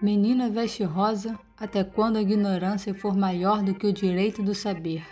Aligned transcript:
Menina 0.00 0.48
veste 0.48 0.84
rosa 0.84 1.36
até 1.58 1.82
quando 1.82 2.18
a 2.18 2.22
ignorância 2.22 2.94
for 2.94 3.16
maior 3.16 3.64
do 3.64 3.74
que 3.74 3.84
o 3.84 3.92
direito 3.92 4.40
do 4.44 4.54
saber. 4.54 5.04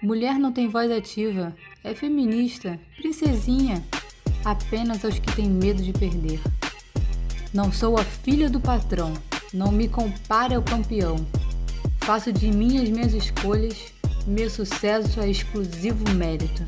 Mulher 0.00 0.38
não 0.38 0.52
tem 0.52 0.68
voz 0.68 0.88
ativa, 0.92 1.52
é 1.82 1.92
feminista, 1.92 2.78
princesinha, 2.96 3.84
apenas 4.44 5.04
aos 5.04 5.18
que 5.18 5.34
têm 5.34 5.50
medo 5.50 5.82
de 5.82 5.92
perder. 5.92 6.40
Não 7.52 7.72
sou 7.72 7.98
a 7.98 8.04
filha 8.04 8.48
do 8.48 8.60
patrão, 8.60 9.12
não 9.52 9.72
me 9.72 9.88
compare 9.88 10.54
ao 10.54 10.62
campeão. 10.62 11.16
Faço 11.98 12.32
de 12.32 12.48
mim 12.48 12.80
as 12.80 12.88
minhas 12.88 13.12
escolhas, 13.12 13.92
meu 14.24 14.48
sucesso 14.48 15.20
é 15.20 15.28
exclusivo 15.28 16.08
mérito. 16.14 16.64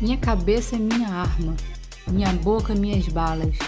Minha 0.00 0.16
cabeça 0.16 0.76
é 0.76 0.78
minha 0.78 1.08
arma, 1.08 1.56
minha 2.06 2.32
boca 2.34 2.72
minhas 2.72 3.08
balas. 3.08 3.58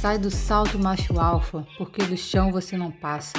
Sai 0.00 0.16
do 0.16 0.30
salto 0.30 0.78
macho 0.78 1.20
alfa, 1.20 1.66
porque 1.76 2.02
do 2.02 2.16
chão 2.16 2.50
você 2.50 2.74
não 2.74 2.90
passa. 2.90 3.34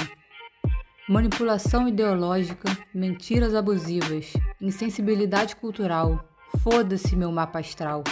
Manipulação 1.08 1.88
ideológica, 1.88 2.68
mentiras 2.94 3.52
abusivas, 3.52 4.32
insensibilidade 4.60 5.56
cultural. 5.56 6.24
Foda-se 6.62 7.16
meu 7.16 7.32
mapa 7.32 7.58
astral. 7.58 8.04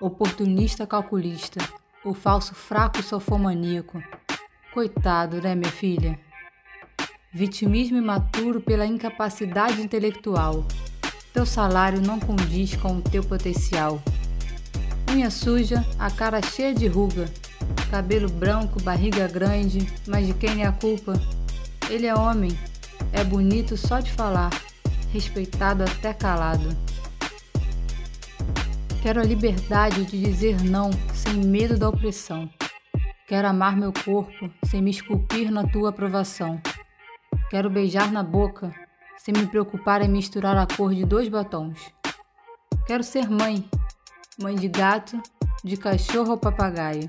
Oportunista 0.00 0.88
calculista, 0.88 1.60
o 2.04 2.12
falso 2.14 2.52
fraco 2.52 3.00
sofomaníaco. 3.00 4.02
Coitado, 4.74 5.40
né, 5.40 5.54
minha 5.54 5.70
filha? 5.70 6.18
Vitimismo 7.32 7.96
imaturo 7.96 8.60
pela 8.60 8.84
incapacidade 8.84 9.80
intelectual. 9.80 10.66
Teu 11.32 11.46
salário 11.46 12.00
não 12.00 12.18
condiz 12.18 12.74
com 12.74 12.96
o 12.96 13.02
teu 13.02 13.22
potencial. 13.22 14.02
Unha 15.16 15.30
suja, 15.30 15.82
a 15.98 16.10
cara 16.10 16.42
cheia 16.42 16.74
de 16.74 16.86
ruga, 16.86 17.24
cabelo 17.90 18.28
branco, 18.28 18.82
barriga 18.82 19.26
grande, 19.26 19.90
mas 20.06 20.26
de 20.26 20.34
quem 20.34 20.62
é 20.62 20.66
a 20.66 20.72
culpa? 20.72 21.14
Ele 21.88 22.06
é 22.06 22.14
homem, 22.14 22.50
é 23.14 23.24
bonito 23.24 23.78
só 23.78 23.98
de 23.98 24.12
falar, 24.12 24.50
respeitado 25.14 25.82
até 25.84 26.12
calado. 26.12 26.68
Quero 29.00 29.18
a 29.18 29.24
liberdade 29.24 30.04
de 30.04 30.20
dizer 30.20 30.62
não 30.62 30.90
sem 31.14 31.32
medo 31.32 31.78
da 31.78 31.88
opressão. 31.88 32.46
Quero 33.26 33.48
amar 33.48 33.74
meu 33.74 33.94
corpo 33.94 34.50
sem 34.66 34.82
me 34.82 34.90
esculpir 34.90 35.50
na 35.50 35.66
tua 35.66 35.88
aprovação. 35.88 36.60
Quero 37.48 37.70
beijar 37.70 38.12
na 38.12 38.22
boca 38.22 38.70
sem 39.16 39.32
me 39.32 39.46
preocupar 39.46 40.02
em 40.02 40.08
misturar 40.08 40.58
a 40.58 40.66
cor 40.66 40.94
de 40.94 41.06
dois 41.06 41.26
batons. 41.30 41.90
Quero 42.86 43.02
ser 43.02 43.30
mãe 43.30 43.66
mãe 44.38 44.54
de 44.54 44.68
gato, 44.68 45.20
de 45.64 45.76
cachorro 45.76 46.32
ou 46.32 46.38
papagaio. 46.38 47.08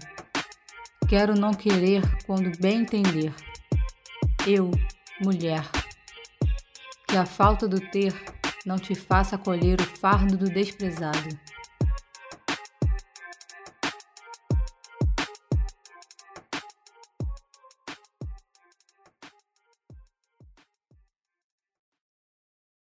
Quero 1.09 1.35
não 1.35 1.53
querer 1.53 2.01
quando 2.25 2.57
bem 2.59 2.81
entender. 2.81 3.33
Eu, 4.45 4.71
mulher. 5.21 5.63
Que 7.07 7.17
a 7.17 7.25
falta 7.25 7.67
do 7.67 7.79
ter 7.79 8.13
não 8.65 8.77
te 8.77 8.95
faça 8.95 9.37
colher 9.37 9.79
o 9.79 9.85
fardo 9.85 10.37
do 10.37 10.49
desprezado. 10.49 11.29